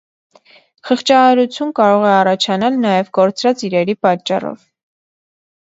Խղճահարություն 0.89 1.73
կարող 1.81 2.07
է 2.13 2.15
առաջանալ 2.15 2.81
նաև 2.87 3.15
կորցրած 3.19 3.67
իրերի 3.71 3.99
պատճառով։ 4.09 4.69